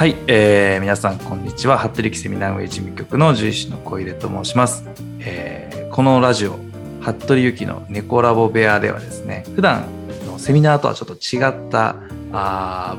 [0.00, 1.76] はい、えー、皆さんこんにちは。
[1.76, 4.82] 服部セミナーウェイ事務局の獣医師の小出と申します、
[5.18, 6.58] えー、このラジオ
[7.02, 9.84] 服部由紀の猫ラボ部屋ではですね普段
[10.26, 11.96] のセミナーとはちょっと違った
[12.32, 12.96] あ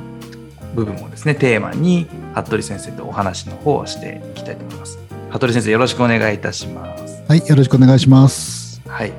[0.76, 2.06] 部分をですねテーマに
[2.36, 5.00] 服部先生とお話の方をしていきたいと思います。
[5.32, 7.24] 服部先生よろしくお願いいたします。
[7.28, 8.80] はいよろしくお願いします。
[8.88, 9.14] はい。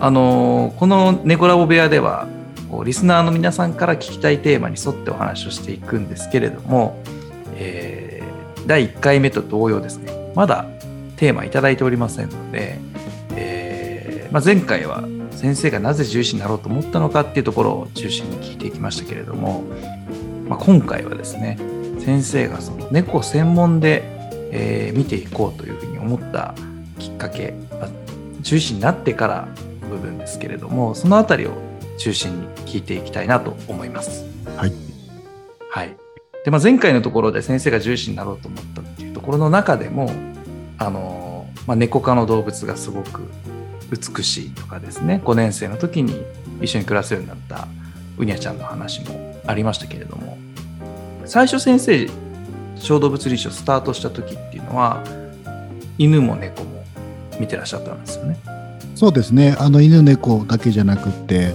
[0.00, 2.28] あのー、この猫ラボ部屋では
[2.70, 6.98] こうリスナーの皆さんから聞きたいテーマに沿ってお話をしていくんですけれども
[7.58, 10.66] えー、第1回目と同様ですね、まだ
[11.16, 12.78] テーマいただいておりませんので、
[13.34, 19.64] えー、まあ、前回は先生がなぜ獣医師になろうと思ったのかっていうところを中心に聞いていきましたけれども、
[20.48, 21.58] まあ、今回はですね、
[22.00, 24.02] 先生がその猫専門で、
[24.52, 26.54] えー、見ていこうというふうに思った
[26.98, 27.88] きっかけ、まあ、
[28.42, 29.48] 獣医師になってから
[29.82, 31.52] の部分ですけれども、そのあたりを
[31.98, 34.24] 中心に聞いていきたいなと思います。
[34.56, 34.72] はい。
[35.70, 36.05] はい。
[36.46, 40.12] で、まあ、前回のところで先生が重視になろうと思ったっていうところの中でも
[40.78, 43.28] あの、まあ、猫科の動物がすごく
[43.90, 46.24] 美しいとかですね5年生の時に
[46.62, 47.66] 一緒に暮らすようになった
[48.16, 50.38] うにゃちゃんの話もありましたけれども
[51.24, 52.08] 最初先生
[52.76, 55.02] 小動物臨床スタートした時っていうのは
[55.98, 56.84] 犬も猫も
[57.40, 58.38] 見てらっしゃったんですよね。
[58.94, 61.52] そうですねあの犬猫だけじゃなくて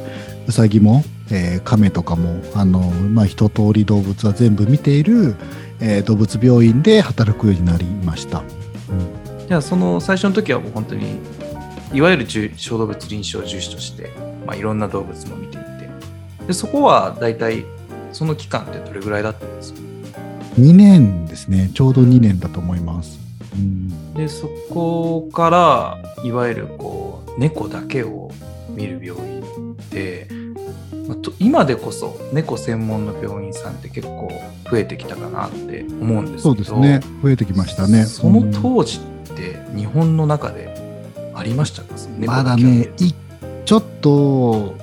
[0.47, 5.35] うさぎもえー、亀とかもあの、まあ、一通り動物は全部見ている、
[5.79, 8.43] えー、動物病院で働くようになりました。
[8.89, 11.19] うん、じゃあその最初の時はもう本当に
[11.93, 14.11] いわゆる小動物臨床重視として、
[14.45, 15.71] まあ、いろんな動物も見ていて。
[16.47, 17.65] でそこは大体
[18.11, 19.79] その期間ってどれぐらいだったんですか
[20.57, 21.71] ？2年ですね。
[21.73, 23.19] ちょうど2年だと思います。
[23.53, 28.31] うん、でそこからいわゆるこう猫だけを
[28.69, 30.27] 見る病院で
[31.39, 34.31] 今でこそ猫専門の病院さんって結構
[34.69, 37.01] 増えてきたかなって思うんですけどそうですね。
[37.21, 38.05] 増えてきましたね。
[38.05, 40.71] その当時って日本の中で
[41.33, 42.89] ありましたか、うん、まだね
[43.65, 44.75] ちょっと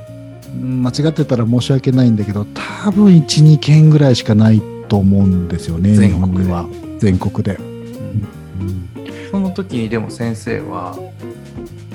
[0.61, 6.67] 間違ってたら申し訳ないんだけど多分12件ぐらいしかないと思うんですよね日本には。
[6.99, 8.89] 全国で、うん、
[9.31, 10.99] その時にでも先生は、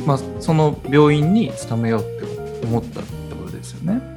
[0.05, 4.12] まあ、その病院に勤めようって思ったってことですよね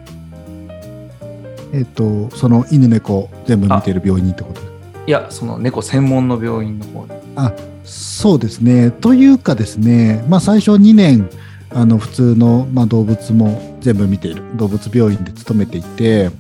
[1.77, 4.63] えっ、と、その犬猫全部見てる病院にってこと？
[5.07, 7.13] いや、その猫専門の病院の方に。
[7.37, 7.53] あ、
[7.85, 8.91] そうですね。
[8.91, 11.29] というかですね、まあ最初2年、
[11.71, 16.31] あの普通の、まあ、動物も全部見ている動物病院で勤めていて、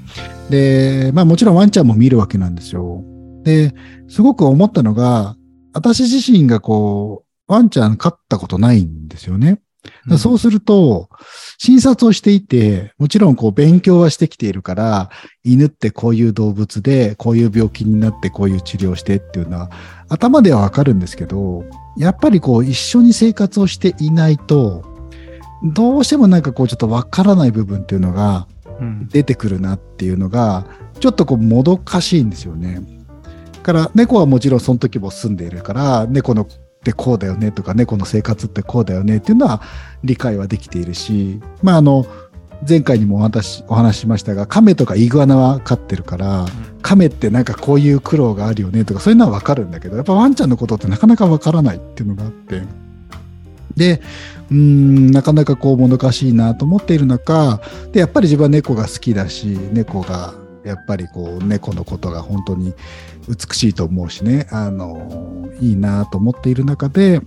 [0.48, 3.04] で、まあもちろんワンちゃんも見るわけなんですよ。
[3.42, 3.74] で、
[4.08, 5.36] すごく思ったのが、
[5.74, 9.60] 私自身がこう、ワンちゃん飼ったことないんですよね。
[10.18, 11.08] そうすると、
[11.58, 15.10] 診察をしていて、もちろんこう勉強はしてきているから、
[15.44, 19.70] 犬ってこういう動物で、こういう病気になってこういう治療してっていうのは、
[20.08, 21.64] 頭ではわかるんですけど、
[21.96, 24.84] やっぱりこう一緒に生活をしていないと、
[25.62, 28.46] どうしてもなんかこうちょっとわからない部分っていうのが
[29.10, 30.66] 出てくるなっていうのが、
[31.00, 32.96] ちょっとこうもどかしいんですよね。
[33.66, 36.46] から猫はもちろんその時も住んでいるから猫の
[36.86, 39.60] ってこうだよねとか猫の生活ってこうだよねっていうのは
[40.04, 42.06] 理解はできているし、まああの、
[42.66, 46.46] 前回にもお話お話しましたが、亀とかイグアナは飼ってるから、
[46.82, 52.62] 亀ってなんかこういう苦労があるよねとかそういうのはわかるんだけど、やっぱワンちゃんのことってなかなかわからないっていうのがあって、
[53.76, 54.00] で、
[54.50, 57.60] うん、なかなかこうもどかしいなと思っている中、
[57.90, 60.34] で、やっぱり自分は猫が好きだし、猫が
[60.66, 62.74] やっぱりこう猫のことが本当に
[63.28, 64.46] 美しいと思うしね。
[64.50, 67.20] あのいいなと思っている中で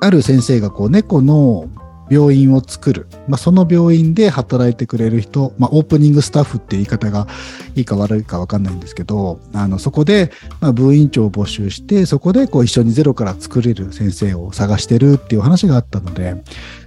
[0.00, 1.68] ある先生がこう猫の
[2.10, 7.26] 病院を作る、まあ、その病院で働いてくれる人、まあ、オープニングスタッフって言い方が
[7.74, 10.30] いいか悪いか分かんないんですけどあのそこで、
[10.60, 16.36] まあ、部員長を募集してそこでこう一緒にゼロから作れる先生を探してるっていう話があったので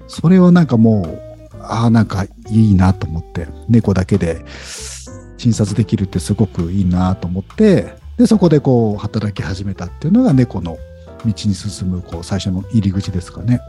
[0.07, 4.45] それをなんかもうああなんかいいなと思って猫だけで
[5.37, 10.77] 診察できるってすごくいいなと思ってでそこでこう働き始めたっていうのが猫の
[11.25, 13.61] 道に進むこう最初の入り口ですかね。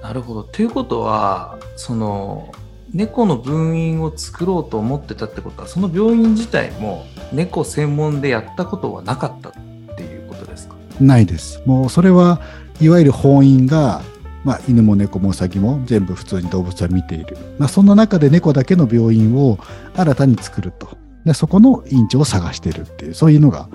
[0.00, 0.44] なるほど。
[0.44, 2.52] ということはその
[2.92, 9.52] 猫の分院を作ろうと思ってたってことはその病院自体も猫専門でやったことはなかったっ
[9.96, 10.74] ていうことですか？
[11.00, 11.60] ないです。
[11.66, 12.40] もうそれは
[12.80, 14.02] いわゆる本院が
[14.44, 19.58] まあ、犬も猫もウサギも全部普通に動物は見ている、まあ、そんな中で猫だけの病院を
[19.96, 23.68] 新たに作るとでそこの院長を探してるっていうそういうのが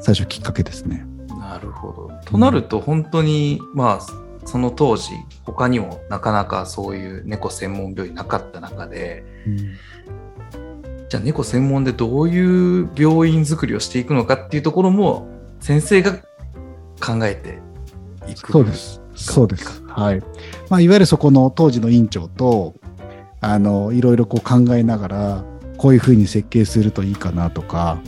[0.00, 1.06] 最初きっかけですね。
[1.28, 2.10] なるほど。
[2.24, 5.10] となると本当に、うん、まあその当時
[5.44, 9.56] 他にもなかなかそういう猫専門病院なかった中で、うん、
[11.08, 15.28] じゃあ猫専門でどういう病院作りをしていくのかっていうところも
[15.60, 16.12] 先生が
[17.00, 17.58] 考えて
[18.30, 19.00] いくそうです。
[19.14, 19.82] そうです。
[19.86, 20.20] はい。
[20.68, 22.74] まあ、いわゆるそこの当時の院長と、
[23.40, 25.44] あの、いろいろこう考えながら、
[25.76, 27.98] こういうふうに設計するといいかなとか、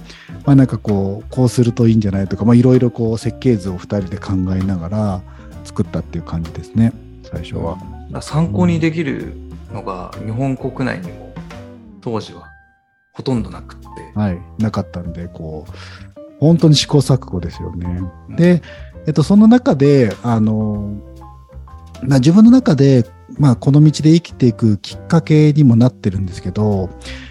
[0.44, 5.22] まあなんかこう、こうするといいんじゃないとか、まあいろいろこう設計図を二人で考えながら
[5.64, 6.92] 作ったっていう感じですね、
[7.22, 7.78] 最初は。
[8.20, 9.34] 参考にできる
[9.72, 11.34] のが日本国内にも
[12.00, 12.48] 当時は
[13.12, 14.38] ほとんどなくって、はい。
[14.58, 15.72] なかったんで、こう、
[16.38, 18.00] 本当に試行錯誤ですよね。
[18.28, 18.62] うんで、
[19.06, 20.94] えっと、その中で、あの、
[22.02, 23.04] まあ、自分の中で、
[23.38, 26.90] まあ、この道で生きていくきっかけにもなってるんですけど、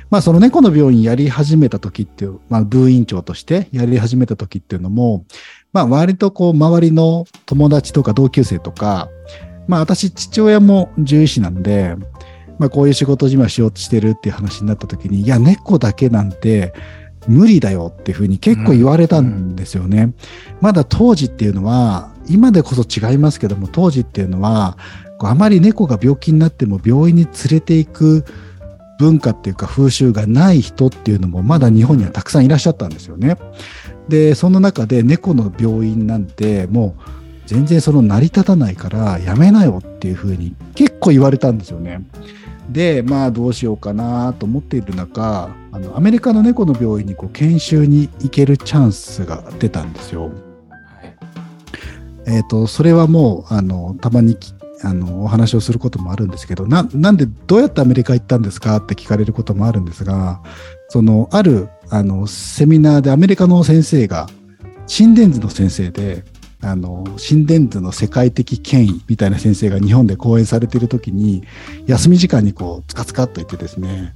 [0.09, 5.25] まあ、その猫の病院やり始めた時っていう、まあ、部員長としてやり始めた時っていうのも、
[5.73, 9.09] まあ、割とこう、周りの友達とか同級生とか、
[9.67, 11.95] まあ、私、父親も獣医師なんで、
[12.59, 16.73] まあ、こういう仕事を今しようとしてるっていう話になった時に、いや、猫だけなんて
[17.27, 20.13] 無理だよっていうふうに結構言われたんですよね。
[20.61, 24.77] まだ当時っていうのは、今でこそ違いますけども、当時っていうのは、
[25.17, 28.25] こうあまり猫が病気になっても病院に連れていく
[28.97, 33.37] 文化っていうか風習がない人っていうのもまだ日本にはたくさんいらっしゃったんですよね。
[34.07, 37.01] で、その中で猫の病院なんてもう
[37.45, 42.01] 全然その成り立たないからやめなよっていうふうに結構言われたんですよね。
[42.69, 50.23] で、まあどうしようかなと思っている中、あのアメリカの猫の病院にこう研修に行けるチャンスが出たんですよ。
[50.23, 50.31] はい
[52.27, 54.54] えっ、と、それはもう、あの、たまにき
[54.85, 60.43] あのお話をすることもあるんですけどな、なんでどうやってアメリカ行ったんですかって聞かれることもあるんですが、
[60.89, 64.27] その、ある、あの、セミナーでアメリカの先生が、
[64.85, 66.23] 心電図の先生で、
[66.61, 71.43] あの、心電図の世界的権威みたいな先生が日本で講演されているときに、
[71.87, 74.13] 休み時間にこう、つかつかっと言ってですね、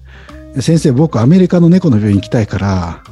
[0.60, 3.04] 先生、僕アメリカの猫の病院行きたいから、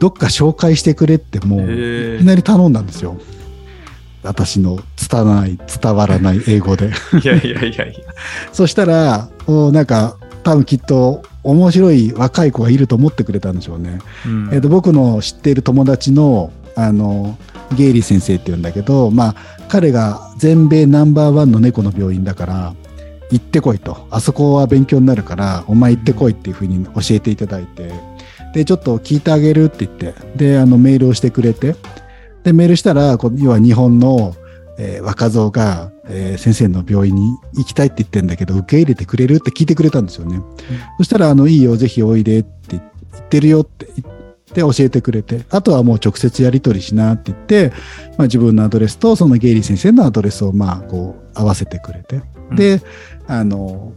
[0.00, 3.20] どっか紹介してくれってもう、へいきなり頼んだんですよ。
[4.28, 4.78] 私の
[5.10, 6.90] 伝わらない、伝わらない英語で。
[7.22, 8.14] いやいやいやいや。
[8.52, 13.98] そしたら、もうなんか、多分きっと面白い若い子がいると思ってくれたんでしょうね。
[14.26, 17.36] うんえっと僕の知っている友達の、あの、
[17.76, 19.34] ゲイリー先生って言うんだけど、まあ、
[19.68, 22.74] 彼が全米ナンバーワンの猫の病院だから、
[23.30, 24.06] 行ってこいと。
[24.10, 27.92] あそこは勉強になるから、お前行ってこいっていうふうに教えていただいて、
[28.54, 31.76] で、ちょっと聞いてあげるって言って、で、あの、メールをしてくれて、
[32.44, 34.34] で、メールしたら、こう要は日本の、
[34.78, 40.40] えー若造が、えー先生の病院に行きたいって言ってんだけど、受け入れてくれるって聞いてくれたんですよね。
[40.98, 42.82] そしたら、あの、いいよ、ぜひおいでって言っ
[43.28, 44.14] てるよって言っ
[44.44, 47.72] て教えてくれて、あとはもう直接やり取りしなって言って、
[48.16, 52.80] まあ自分のアドレスとそのゲイリー先生のアドレスをまあこう合わせてくれて、で、
[53.26, 53.92] あの、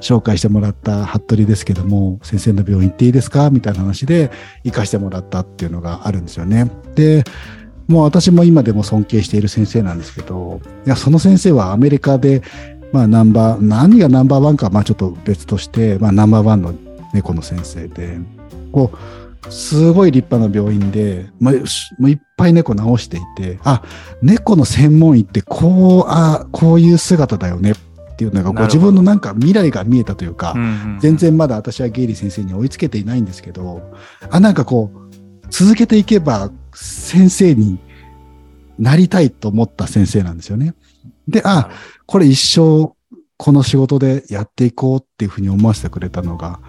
[0.00, 3.50] 紹介してもらった服部ですけども、先生の病院行っていいですか？
[3.50, 4.30] みたいな話で
[4.62, 6.70] 行かしてもらったっていうのがあるんですよね。
[6.94, 7.24] で、
[7.90, 12.40] もう私も今でも尊敬している先生なんですけど、いや、その先生はアメリカで、
[12.92, 16.72] まあナンバー、何がナンバーワンかはまあちょっと別として、まあナンバーワンの
[17.12, 18.18] 猫の先生で、
[18.70, 23.82] こう、すごい立派な病院で、まあ、しもういっぱい猫治していて、あ、
[24.22, 27.76] 猫の専門医ってこう、あ、こういう姿だよねっ
[28.16, 33.82] ていうのが、こう自分のなんか未来が見えたというか、うんうん全然まだ私はゲイリー先生に追いつけていないんですけど、
[34.30, 35.00] あ、なんかこう、
[35.50, 37.78] 続けていけば先生に
[38.78, 40.74] なりたいと思った先生なんですよね。
[41.28, 41.70] で、あ、
[42.06, 42.92] これ一生
[43.36, 46.60] この仕事でやっていこうっていうふうに思わせてくれたのが、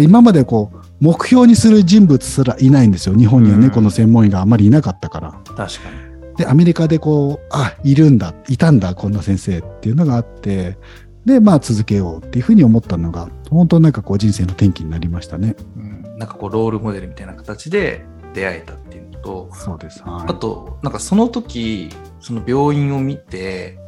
[0.00, 3.16] 今までこう、目標にする人物すらいないんですよ。
[3.16, 5.32] 日本には猫の専門医があまりいなかったから。
[5.44, 6.36] 確かに。
[6.36, 10.78] で、アメリカでこう、あ、いるんだ、いたんだ、こんな先生っていうのがあって、
[11.24, 15.56] で、まあ続けようっていうふうに思ったのが、本当なんかこう人生の転機になりましたね。
[15.76, 20.02] うんなんかこうロールモデルみたいな形で出会えたっていうのと、そうです。
[20.02, 21.88] はい、あと、なんかその時、
[22.20, 23.78] その病院を見て、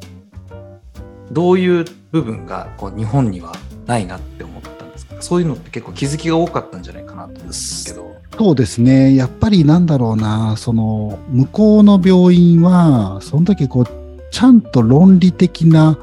[1.31, 3.53] どういう部分がこう日本には
[3.87, 5.21] ないなって思ったんですか？
[5.21, 8.17] そういうのって結構気づきが多かったんじゃないかなと思うんですけど。
[8.39, 9.15] そうですね。
[9.15, 13.87] やっぱりなんだろうな、その、向こうの病院は、その時こう、
[14.31, 15.99] ちゃんと論理的な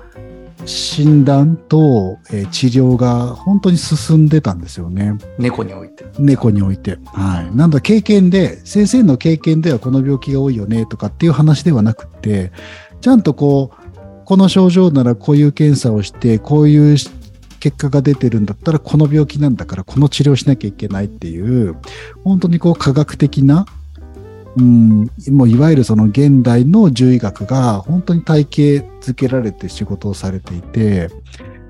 [0.65, 5.17] 診断と、えー治療が本当に進んでたんですよね。
[5.37, 6.05] 猫において。
[6.19, 6.97] 猫において。
[7.05, 7.55] はい。
[7.55, 12.51] なんだ、経験で、先生の経験ではこの病気が多いよねとかっていう話ではなくて、
[13.01, 16.97] ちゃんとこう、この症状ならこういう検査をして、こういう
[17.59, 21.75] 結果が出てるんだったら、この病気なんだから、この治療しなきゃいけないっていう、
[22.23, 23.65] 本当にこう科学的な、
[24.55, 31.09] うん、もういわゆるその現代の獣医学が本当に体系づけられて仕事をされていて、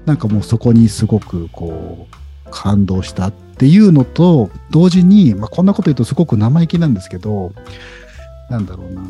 [0.06, 7.54] なんかもうそこにすごくこう感動したっっていうのと同時に、まあ、こんなこと言うとすごく生意気なんですけど
[8.50, 9.04] なんだろうな。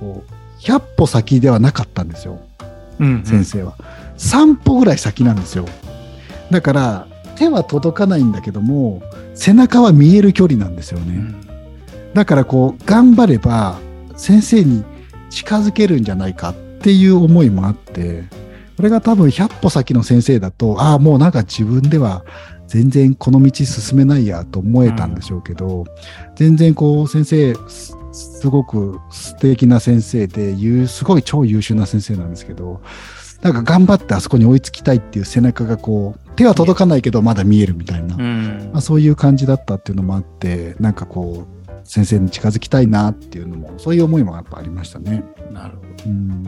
[0.00, 2.40] こう100歩先ではなかったんですよ、
[2.98, 3.24] うんうん。
[3.24, 3.76] 先生は。
[4.16, 5.66] 3歩ぐらい先なんですよ。
[6.50, 7.06] だから
[7.36, 9.02] 手は届かないんだけども
[9.34, 11.43] 背中は見える距離なんですよね、うん
[12.14, 13.78] だからこう頑張れば
[14.16, 14.84] 先生に
[15.30, 18.24] 近づけるんじゃないかっていう思いもあって
[18.76, 22.24] これが多分100歩先の先生だとああもうなんか自分では
[22.66, 25.84] 全然この道進めないやと思えたんでしょうけど、
[26.34, 32.80] 全然こう先生すすごく素敵な先生ですごい超優秀な先生なんですけど
[33.42, 38.70] なんか頑張ってあそこに追いつきたいっていう背中がこう手は届かないけどまだ見えるみたいな、うん。
[38.72, 45.22] まあ、そういう感じだったっていうのもあってなんかこう先生に近づきたいなっていうのもそういう思いもやっぱありましたね。
[45.52, 45.88] なるほど。
[46.06, 46.42] うん。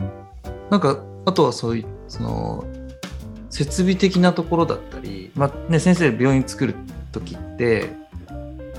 [0.69, 2.65] なんかあとはそういうその
[3.49, 6.75] 設備的なところだったり、まあね、先生病院作る
[7.11, 7.89] 時って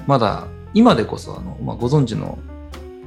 [0.07, 2.39] まだ今でこそあの、まあ、ご存知の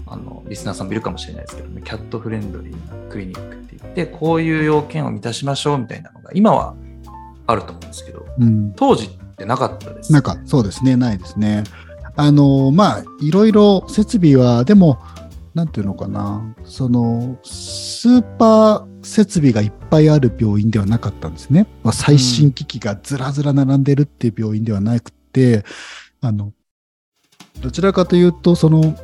[0.07, 2.71] あのリスナーさんもいるかもしれないですけどねキャットフレンドリー
[3.05, 6.75] なクリニックって言ってこういう要件を満たしましょうみたいなのが今は
[7.47, 10.95] あると思うんですけどうん、当時ってなかったですなんかそうですね。
[10.95, 11.63] ないですね。
[12.15, 14.99] あのまあいろいろ設備はでも
[15.53, 21.67] なんていうのかなそのスーパー設備がいっぱいある病院ではなかったんですね。
[21.83, 25.63] まあ、最新機器がずらずら並んでるっていう病院ではなくて
[26.21, 26.53] あの
[27.61, 28.95] どちらかというとその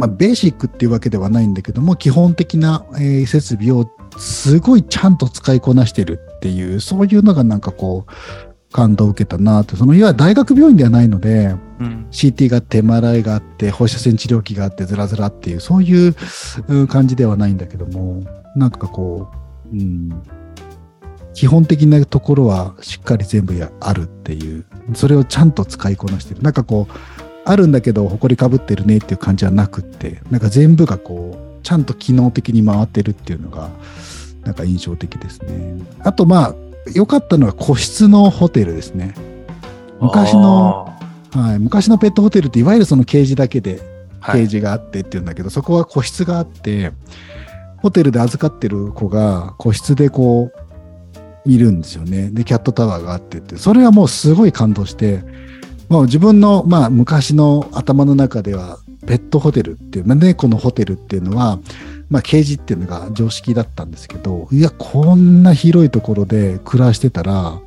[0.00, 3.86] まあ、ベーシックっていうわけではないんだけども、基本的な、えー設備を
[4.16, 8.10] すごいちゃんと使いこなしてるっていう、そういうのがなんかこう、
[8.72, 12.06] 感動を受けたなって、そのいわゆる大学病院ではないので、うん。
[12.10, 16.14] CT があって、MRI があって、放射線治療器があって、ずらずらっていう、そういう
[16.68, 18.22] うん感じではないんだけども、
[18.54, 19.28] なんかこ
[19.72, 20.22] う、うん、
[21.34, 26.42] 基本的なところはしっかり全部やあるっていう、それをちゃんと使いこなしてる。
[26.42, 26.92] なんかこう、
[27.44, 33.70] あるんだけど、埃かぶってるねっていう感じはなくって、なんか全部がこう、ちゃんと機能的に回ってるっていうのが、
[34.44, 35.82] なんか印象的ですね。
[36.00, 36.54] あとまあ、
[36.94, 39.14] 良かったのは個室のホテルですね。
[40.00, 40.96] 昔の、
[41.34, 43.80] あはい、昔のペットホテルっていわゆるそのケージだけで
[44.26, 46.92] ケージがあってっていうんだけど、そこは個室があって、
[47.78, 50.70] ホテルで預かってる子が個室でこう、
[51.46, 52.30] いるんですよね。
[52.30, 55.22] で、キャットタワーがあってって、それはもうすごい感動して、
[55.88, 61.58] もう自分の、まあ、昔の頭の中では、ペットホテルっていう、まあ、猫のホテルっていうのは、
[62.10, 67.58] まあ、ケージっていうのが常識だったんですけど、いや、こんな広いところで暮らしてたら、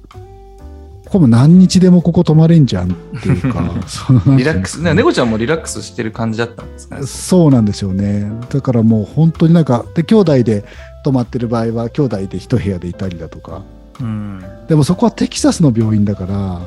[1.05, 7.05] ここも何日でもここ泊まれんじゃんっていうか、 そのリラックス、ね、猫ちゃんもリラックスしてる感じだったんですかね？
[7.05, 8.29] そうなんですよね。
[8.50, 10.65] だからもう本当になんか、で、兄弟で
[11.05, 13.62] 泊まってる場合は、兄弟で一部屋でいたりだとか。
[14.01, 14.43] うん。
[14.67, 16.59] でもそこはテキサスの病院だから、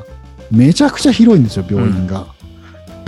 [0.49, 2.13] めちゃくちゃ広いんですよ、病院が。
[2.13, 2.31] だか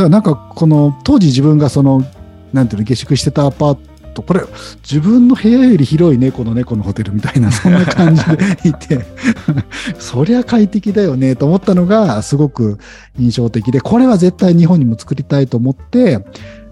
[0.03, 2.05] らなんか、この、当時自分がその、
[2.51, 3.77] なんていうの、下宿してたアパー
[4.19, 4.41] ト、これ、
[4.83, 9.05] 自分の部屋より広い猫の猫のホテルみたいな、そんな感じでいて、
[9.99, 12.77] そりゃ快適だよね、と思ったのが、すごく
[13.17, 16.23] 印象的で、これは絶対日本にも作りたいと思って、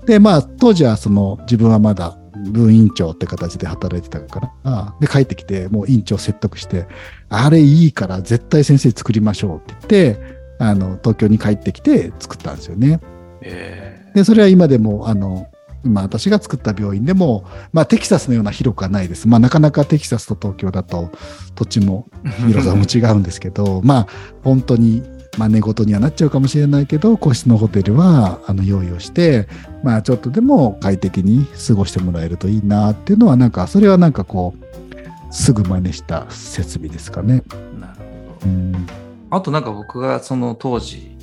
[0.05, 2.17] で、まあ、当時はその、自分はまだ、
[2.51, 6.87] 分院長って形で働いてたから、で、帰ってきて、もう院長説得して、
[7.29, 12.99] あれいいから絶対先生作りましょうって言って、あの、東京に帰ってきて作ったんですよね。
[13.41, 15.47] えで、それは今でも、あの、
[15.83, 19.27] 今私が作った病院でも、まあテキサスのような広くはないです。
[19.27, 21.11] まあなかなかテキサスと東京だと
[21.55, 24.07] 土地もー広さも違うんですけど、 まあ
[24.43, 25.03] 本当に、
[25.37, 29.47] まあ寝言にはなっちゃうかもしれないけど、個室のホテルはあの用意をして、
[29.83, 34.67] まあちょっとでも快適に過ごしてもらえるといいなっていうのはなんか、それはなんかこう、
[35.29, 37.43] すぐ真似した設備ですかね。
[37.79, 37.93] なる
[38.41, 38.49] ほうど。
[38.49, 38.87] ん。
[39.29, 41.16] あとなんか僕がその当時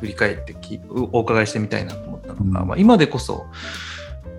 [0.00, 2.68] 振り返ってきお伺いしてみたいなと思ったのが、うん。
[2.68, 3.46] まあ、今でこそ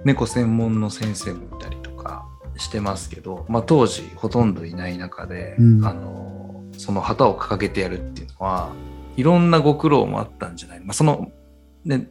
[0.03, 2.25] 猫専門の先生もいたりとか
[2.57, 5.85] してますけど、まあ、当時ほとんどいない中で、うん。
[5.85, 6.31] あの
[6.77, 8.71] その旗を掲げてやるっていうのは
[9.17, 11.31] いろんなご苦労もあったんじゃない、まあ、その、
[11.85, 12.07] ね、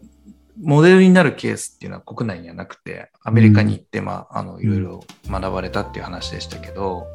[0.62, 7.07] モデルになるケースっていうのは国内にはなくてアメリカに行って、まあ、あのいろいろ学ばれたっていう話でしたけど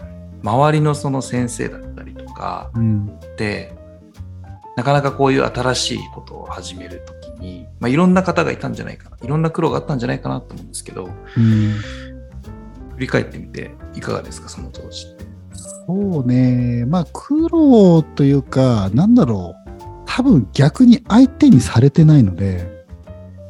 [0.43, 3.19] 周りのその先生だったりとか、うん。
[4.75, 11.05] でなかなかこういう新しいことを始めるときに、まあ、いろんな方がいたんじゃないかないろんな苦労があったんじゃないかなと思うんですけど
[11.37, 11.73] うん
[12.95, 15.25] 振り返ってみていかがですかその当時って？
[15.87, 16.85] そうね。
[16.87, 19.81] まあ、苦労というか、なんだろう。
[20.05, 22.85] 多分逆に相手にされてないので、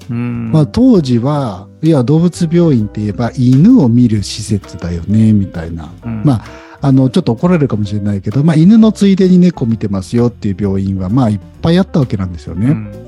[0.10, 5.89] うんまあ当時は、いや、動物病院って言えば犬を見る施設だよね、みたいな。
[6.03, 6.46] うんまあ、
[6.86, 12.68] あの、ちょっと怒られるかもしれないけど、まあ、犬のついでに猫見てますよっていう病院は、まあ、いっぱいあったわけなんですよね。
[12.68, 13.08] うん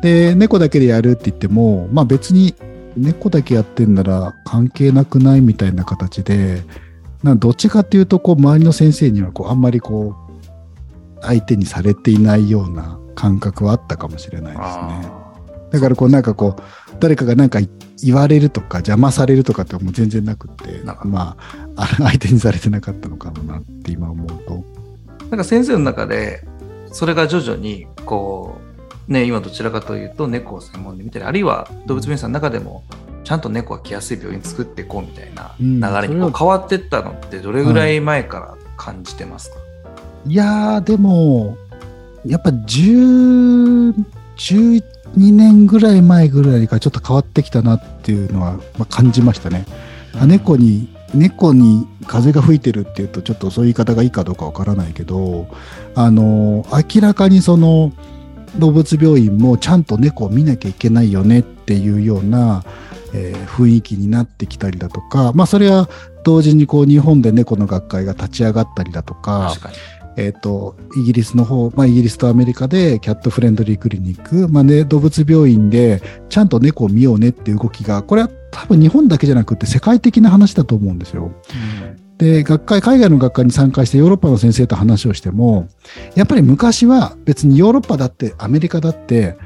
[0.00, 2.54] で、猫だけでやるって言っても、まあ別に
[2.96, 6.62] 猫だけやってんなら関係なくないみたいな形で、
[7.24, 14.62] などっちかっていうと、こう、周りの先生には、こう、あんまりこう、相手にされていないような感覚はあったかもしれないですね。
[14.62, 15.32] あ
[15.72, 16.62] だから、こう、なんかこう、
[17.00, 17.60] 誰かがなんか
[18.02, 24.64] 言われるとか邪魔されるとかってもう全然なくってまああ 相手にされてなかったのかもなって今思うと。
[25.26, 26.44] ーなんか先生の中で
[26.90, 28.58] それが徐々にこ
[29.08, 32.82] うね今どちらかというと猫を専門で見たりあるいは動物病院さんの中でも
[33.24, 35.80] ちゃんと猫が来やすい病院作っていこうみたいなうん。
[35.80, 39.56] 流れにこう変わってったのってどれぐらい前から感じてますか、
[40.24, 41.56] いやーでも
[42.24, 44.04] やっぱ10
[45.16, 49.64] 2年ぐらい前ぐらいからちょっと変わってきたなっていうのは、感じましたね。
[50.14, 55.46] あ猫に猫に風が吹いてるっていうとちょっとそういう言い方がいいかどうかわからないけど
[55.94, 57.92] あの明らかにその
[58.58, 62.64] 動物病院もちゃんと猫を見なきゃいけないよねっていうような、
[63.14, 65.88] えー雰囲気になってきたりだとかまあそれは
[66.24, 69.76] 同時にこう日本で猫の学会が立ち上がったりだとか確かに
[70.18, 81.30] えっ、と、イギリスの方、まあ、イギリスとアメリカでキャットフレンドリークリニック、まあね、動物病院でちゃんと猫を見ようねっていう動きが、これは多分日本だけじゃなくて世界的な話だと思うんですよ。
[82.18, 85.68] で、学会、海外の学会に参加してヨーロッパの先生と話をしても、
[86.16, 89.36] やっぱり昔は別にヨーロッパだってアメリカだって、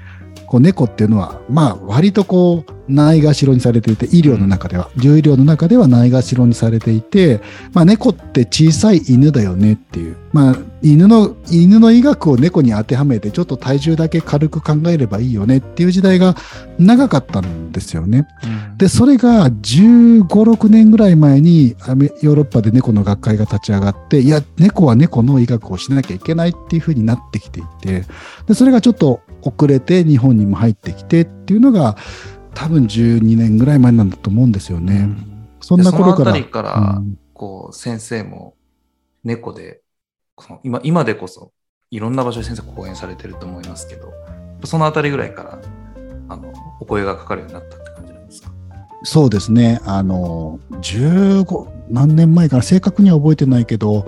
[0.52, 7.40] こう猫っていうのは、まあ割とこう、ないがしろにされていて、医療の中では、獣医療の中ではないがしろにされていて、
[7.72, 10.16] まあ猫って小さい犬だよねっていう。
[10.34, 16.36] まあ犬の、犬の医学を猫に当てはめて、ちょっと体重だけ軽く考えればいいよねっていう時代が
[16.78, 18.28] 長かったんですよね。
[18.44, 21.76] うんで、それが15、6年ぐらい前に
[22.20, 28.04] ヨーロッパで猫の学会が立ち上がって、いや、猫は猫の医学をしなきゃいけないっていう風になってきていて、
[28.48, 31.96] で、それがちょっと遅れて日本にも入ってきてっていうのが、
[32.54, 35.08] 多分12年ぐらい前なんだと思うんですよね。
[35.60, 36.24] そんな頃から。
[36.24, 38.54] でそのあたりから、うんこう先生も
[39.24, 39.80] 猫で
[40.62, 41.50] 今今でこそ
[41.90, 44.12] いろんな場所で先生講演されてると思いますけど
[44.62, 45.58] そのあたりぐらいから
[46.28, 48.52] あのお声がかかるようになったって感じなんですか？
[49.02, 49.80] そうですね。
[49.84, 54.06] あの、15、何年前かな、正確には覚えてないけど、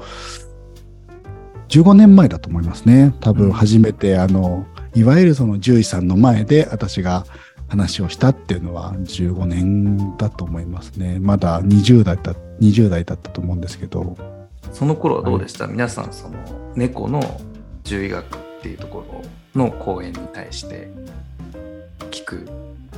[1.68, 3.12] 15年前だと思いますね。
[3.20, 7.26] 多分初めて、あの、いわゆるその獣医さんの前で私が
[7.68, 11.18] 話をしたっていうのは15年だと思いますね。
[11.18, 14.16] まだ20代だ、20代だったと思うんですけど。
[14.72, 16.37] その頃はどうでした、皆さんその
[16.74, 17.40] 猫の
[17.85, 19.04] 獣医学っていうとこ
[19.54, 20.90] ろの講演に対して
[22.11, 22.48] 聞く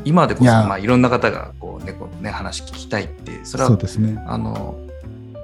[0.04, 4.22] 今でこそまあいろんな方がこう猫のね話聞きたいってそれはそうですね。
[4.26, 4.78] あの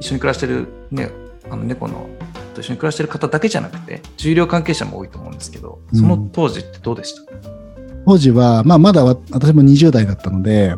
[0.01, 1.11] 一緒に暮らしてる、ね、
[1.50, 2.09] あの猫の
[2.55, 7.22] と一緒に暮らしてる方だけじゃなくて重量関係者も多いと思うんですけどその当時ってどうでした、
[8.07, 10.74] 当時は、まあ、まだわ私も20代だったので、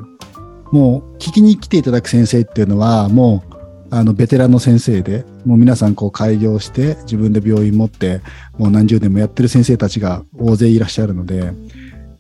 [0.72, 8.20] もう聞きに来ていただく先生っていうのは、もう、あの、ベテランの先生で、もう皆さんこう開業して、自分で病院持って、
[8.59, 11.53] もう何十年もやってる先生たちが大勢いらっしゃるので、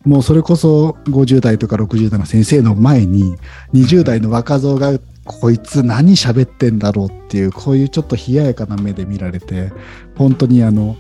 [0.04, 3.36] もうそれこそ50代とか60代の先生の前に、
[3.72, 9.72] 20代の若造が、こいつ何喋ってんだろうっていう、こういうちょっと冷ややかな目で見られて、
[10.16, 10.96] 本当にあの、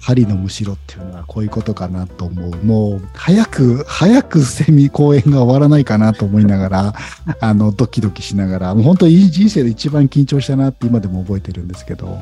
[0.00, 2.64] 針のむしろっていうのはこういうことかなと思う。
[2.64, 6.94] もう、早く、早くセミ公演が終わらないかなと思いながら、
[7.40, 12.18] あの、ドキドキしながら、もう本当に人生で一番緊張したなって今でも覚えてるんですけど、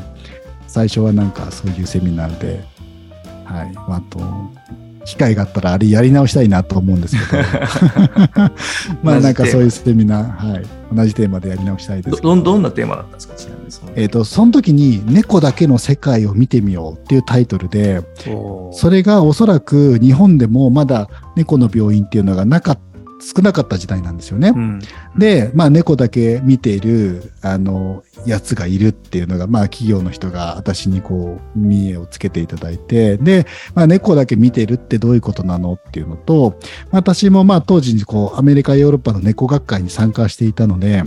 [0.67, 2.65] 最初はなんかそういうセミナーで、
[3.45, 3.73] はい。
[3.77, 4.19] あと、
[5.05, 7.43] 機会があったらあれやり直したいなと思うんですけど、
[9.03, 10.67] まあなんかそういうセミナー、はい。
[10.95, 12.29] 同じテーマでやり直したいですどけど。
[12.29, 13.35] どんどんなテーマだったんですか？
[13.35, 13.93] ちなみにその。
[13.97, 18.03] えっ、と、その時に猫だけの世界を見てみようっていうタイトルで、
[18.73, 22.79] それがおそらく日本でもまだ猫の病院っていうのがなかっ
[23.21, 24.53] 少なかった時代なんですよね。
[24.55, 24.81] うん
[25.17, 36.59] で、まあ猫だけ見ている、あの、やつがいるっていうのが、まあ企業の人が私にこう、見栄をつけていただいて、で、まあ猫だけ見てるってどういうことなのっていうのと、
[36.91, 41.05] 私もまあ当時にこう、アメリカ、ヨーロッパの猫学会に参加していたので、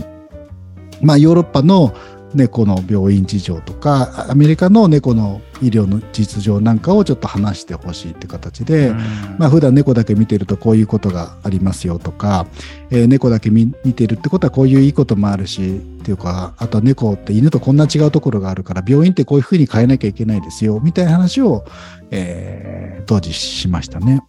[1.02, 1.94] まあヨーロッパの
[2.34, 8.92] 猫の病院事情とか、アメリカの猫の医療の実情なんかをちょっと話してほしいって形で、
[9.38, 12.46] まあ普段猫だけ見てるとこういうことがありますよとか、
[12.90, 21.64] えー猫だけ見見てるってことはこういういいこともあるし、っていうか、あとは猫って犬とこんな違うところがあるから、病院ってこういうふうに変えなきゃいけないですよ、みたいな話を、
[22.10, 24.22] えー当時しましたね。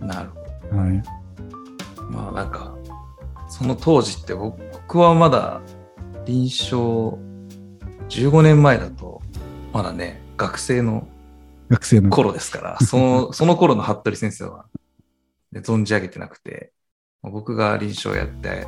[0.00, 0.30] なる
[0.70, 1.02] ほどはい。
[2.10, 2.74] まあなんか
[3.48, 4.58] その当時って僕
[4.88, 5.60] 僕はまだ
[6.26, 7.18] 臨床
[8.08, 9.22] 15年前だと、
[9.72, 11.06] まだね、学生の
[11.68, 12.10] 学生の。
[12.10, 14.66] 頃ですから、 その、その頃の服部先生は、
[15.52, 16.72] ね、存じ上げてなくて、
[17.22, 18.66] 僕が臨床やって、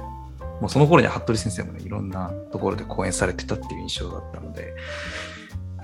[0.60, 4.74] もうその頃には服部先生もね、いろんなところで講演されてたっていう印象だったので、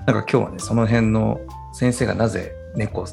[0.05, 1.39] なんか今日はね、その辺の
[1.73, 3.05] 先生がなぜ猫、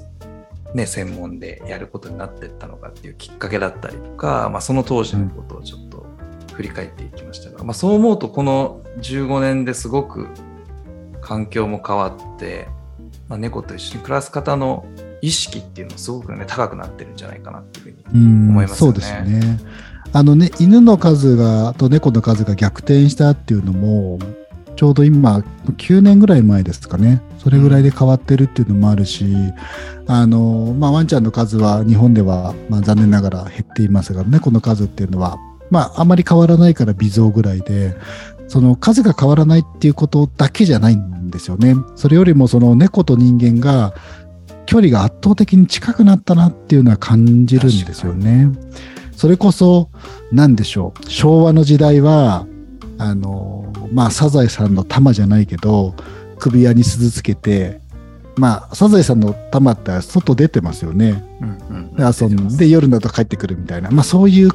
[0.74, 5.93] ね、専門でやることになっていったのかっていうきっかけだったりとか、まあ、その当時のことをちょっと
[6.54, 10.28] 振り返っていきましたが、まあ、そう思うとこの15年ですごく
[11.20, 12.68] 環境も変わって、
[13.28, 14.86] まあ、猫と一緒に暮らす方の
[15.20, 19.58] 意識っていうのもすごくね高くなってるんじゃないかなっていうふうにうん思いますよねそうですね。
[20.16, 24.20] あのね、犬の数が、と猫の数が逆転したっていうのも、
[24.76, 25.38] ちょうど今、
[25.76, 27.20] 9年ぐらい前ですかね。
[27.38, 29.26] それぐらいで変わってるっていうのもあるし、
[30.06, 35.36] あの、まあ、ワンちゃんの数は日本では、まあ、残念ながら減っていますが、猫の数っていうのは、
[35.74, 37.96] まあ、あまり変わらないから微増ぐらいで、
[38.46, 41.74] その数が変わらないっていうことだけじゃないんですよね。
[41.96, 43.92] それよりもその猫と人間が
[44.66, 48.50] 距離が圧倒的に近くなったなっていうのは感じるんですよね。
[49.16, 49.90] それこそ、
[50.30, 51.10] なんでしょう。
[51.10, 52.46] 昭和の時代は、
[52.98, 55.96] あの、まあ、サザエさんの玉じゃないけど、
[56.38, 57.80] 首輪に鈴つけて、
[58.36, 61.24] まあ、サザエさんの玉って外出てますよね。
[61.40, 64.50] うんうんで遊んで夜だと帰ってくるみたいな、まあ、そういう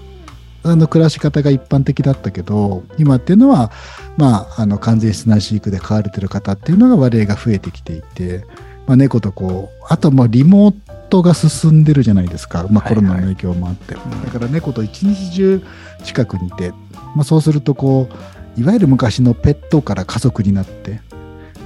[0.63, 3.71] あの暮らし方が一般的だったけど今っていうのは、
[4.17, 8.43] まあ、あの完全室内飼育で飼われてる方っていうのが割合が増えてきていて、
[8.85, 10.75] まあ、猫とこうあともうリモー
[11.09, 13.01] トが進んでるじゃないですか、まあ、はいはい。
[13.01, 15.63] コロナの影響もあって、んだから猫と一日中
[16.03, 16.71] 近くにいて、
[17.15, 18.09] まあ、そうするとこ
[18.57, 21.01] ういわゆる昔のペットから家族になって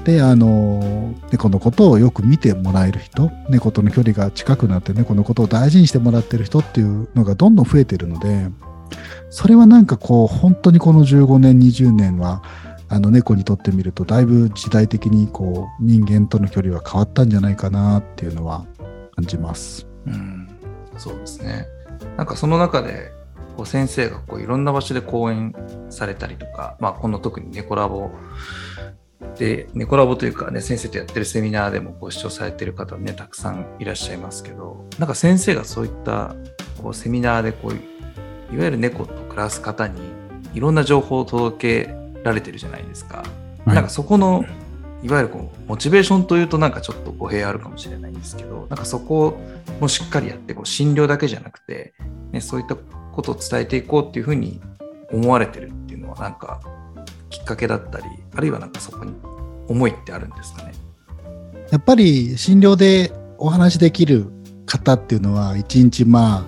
[0.03, 8.49] であの猫のことをよく見てもらえる人猫との距離が近くなって猫のことを大事にしてもらってる人っていうのがどんどん増えてるので
[9.29, 12.43] それはなんかこう本当にこの15年20年は
[12.89, 18.65] あの猫にとってみるとだいぶ時代的にこう人間との距離は変わったんじゃないかなっていうのは
[19.15, 19.87] 感じます。
[20.05, 20.47] うん、
[20.97, 21.65] そうですね。
[22.17, 23.11] なんかその中で
[23.57, 25.55] こう先生がこういろんな場所で講演
[25.89, 28.11] されたりとか、まあ、この特に猫ラボ
[29.37, 36.35] で猫ラボというかね先生とやってるセミナーでもご視聴されてる方ねたくさんいらっしゃいますけどなんか先生がそういった
[36.81, 37.73] こうセミナーでこう
[38.53, 39.99] いわゆる猫と暮らす方に
[40.53, 43.17] いろんな情報を届けられてるじゃないですか。
[43.17, 44.43] はいなんかそこの
[45.03, 49.37] いわゆるこうモチベーションというとなんかちょっと語弊あるかもしれないんですけどなんかそこ
[49.79, 51.93] もしっかりやってこう診療だけじゃなくて、
[52.31, 54.61] ね、そういったことを伝えていこうっていうふうに
[55.11, 56.61] 思われてるっていうのはなんか
[57.29, 59.13] きっかけだったりあるいはなんかそこに
[59.67, 60.73] 思いってあるんですかね。
[61.69, 64.27] やっぱり診療でお話しできる
[64.65, 66.45] 方っていうのは1日まあ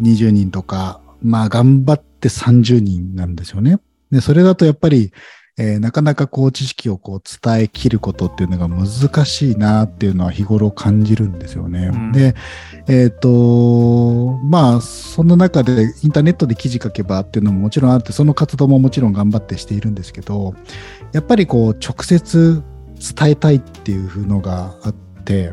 [0.00, 3.78] 20人とかまあ頑張って30人なんですよね。
[4.10, 5.12] で、それだとやっぱり、
[5.58, 11.90] えーなかなかこう知識をこう伝えきることっていうのが難しいなっていうのは日頃感じるんですよね。
[11.92, 12.34] うんで、
[12.88, 20.54] えっ、と、まあその中でインターネットで記事書けばっていうのももちろんあって、その活動ももちろん頑張ってしているんですけど、
[21.12, 22.62] やっぱりこう直接
[23.16, 25.52] 伝えたいっていうのがあって、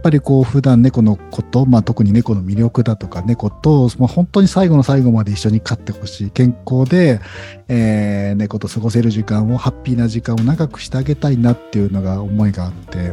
[0.00, 7.20] ぱりこう普段猫のこと、まあ、特に猫の魅力だとか猫と、まあ、本当に最後の最後まで一緒に飼ってほしい健康で、
[7.68, 13.12] えー猫と過ごせる時間をハッピーな時間を長くしてあげたいなっていうのが思いがあって、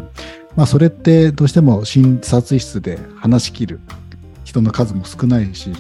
[0.55, 3.79] まあ、それってどうしても診察室で話し切る
[4.43, 5.73] 人の数も少ないし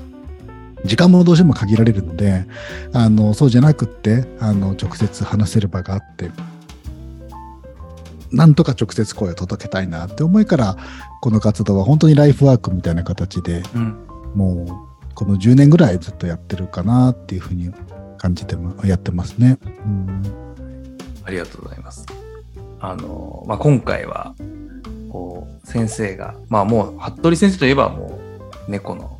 [0.85, 2.45] 時間もどうしても限られるので
[2.93, 6.29] あのそうじゃなくってあの直接話せる場があって
[8.31, 10.77] なんとか直接声を届けたいなって思いから
[11.21, 17.73] この活動は本当にライフワークみたいな形でうんもうこの10年ぐらいずっとやってるかなっていうふうに
[18.17, 19.57] 感じてもやってますね。
[19.63, 20.47] うん
[21.27, 22.05] ありがとうございます。
[22.79, 24.33] あの、まあ、今回は、
[25.09, 28.19] こう、先生が、まあもう、服部先生といえばも
[28.67, 29.19] う、猫の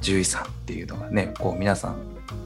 [0.00, 1.96] 獣医さんっていうのがね、こう皆さん、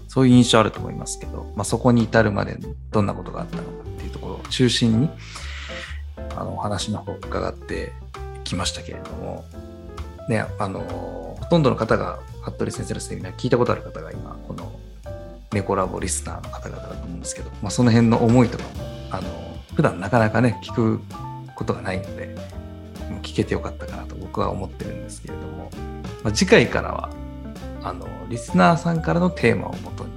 [0.07, 2.59] そういう印象あると思いますけど、まあそこに至るまで
[2.93, 5.11] どんなことがあったのかっていうところを中心に、
[6.37, 7.93] あの、お話の方伺って
[8.45, 9.45] きましたけれども、
[10.29, 14.73] ね、あの、ほとんどの方が、服部先生のセミナー聞いたことある方が今、この
[15.53, 18.71] 猫ラボリスナーの方々だと思うんですけど、まあ、その辺の思いとかも
[19.11, 19.29] あの
[19.75, 21.01] 普段なかなかね聞く
[21.55, 22.35] ことがないので
[23.23, 25.71] 聞けてよかったかなと僕は思ってるんですけれども、
[26.23, 27.11] まあ、次回からは
[27.83, 30.11] あのリスナーさんからのテーマをもとに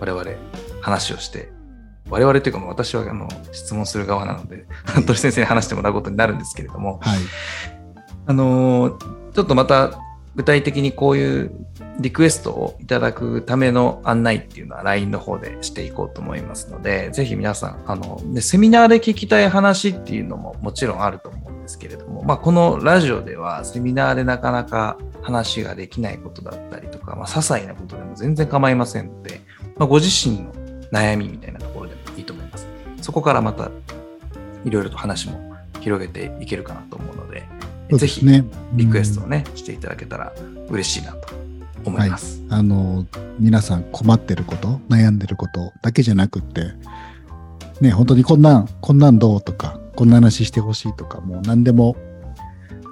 [0.00, 0.24] 我々
[0.80, 1.50] 話をして
[2.08, 7.18] 我々というかもう私はあの質問する側なので服部先生に話してもらうことになるんですけれどもはい。
[8.26, 8.98] あの
[9.34, 9.98] ちょっとまた
[10.36, 11.50] 具体的にこういう
[11.98, 29.40] リクエストをいただくための案内っていうのは LINE の方でしていこうと思いますので、ぜひ皆さん、あの、ね、セミナーで聞きたい話っていうのももちろんあると思うんですけれども、まあ、このラジオではセミナーでなかなか話ができないことだったりとか、まあ、些細なことでも全然構いませんので、
[29.76, 30.52] まあ、ご自身の
[30.92, 31.79] 悩みみたいなところ
[33.10, 33.72] そこからまた
[34.64, 37.42] いろいろと話も広げていけるかなと思うので、
[37.90, 38.24] ぜひ
[38.74, 40.32] リクエストをね、していただけたら
[40.68, 41.34] 嬉しいなと
[41.84, 42.40] 思います。
[42.48, 43.04] はい、あの
[43.40, 46.70] 皆さん困ってること悩んでることだけじゃなくって
[47.80, 51.96] ね本当にこんなんこんなんどうとかこんな話してほしいとかもう何でも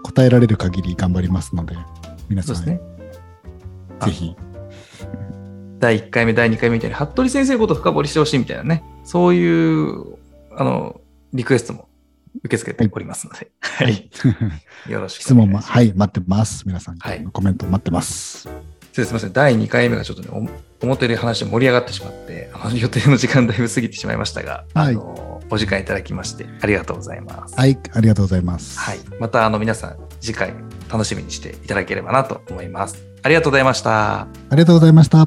[0.03, 1.77] 答えられる限り頑張りますので
[2.29, 2.81] 皆さん、ね、
[4.05, 4.35] ぜひ。
[5.79, 10.19] 第1回目、第2回目みたいに、服部先生のこと深掘りしてほしいみたいなね、そういう、
[10.55, 11.01] あの、
[11.33, 11.89] リクエストも
[12.45, 14.11] 受け付けておりますので、はい。
[14.87, 16.65] よろしく質問も、はい、待ってます。
[16.67, 18.51] 皆さん、はい、コメント待ってます。
[18.93, 20.51] すみません、第2回目がちょっとね、
[20.83, 27.55] 表で話盛り上がってしまって、あの予定の時間だいぶ過ぎてしまいましたが、はい、あのお時間いただきまして、ありがとうございます。
[27.55, 28.79] はい、ありがとうございます。
[28.79, 30.53] はい、またあの皆さん、次回
[30.93, 33.03] 楽しみにしていただければなと思います。
[33.23, 34.21] ありがとうございました。
[34.21, 35.27] ありがとうございました。